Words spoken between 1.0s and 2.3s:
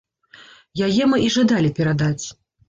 мы і жадалі перадаць.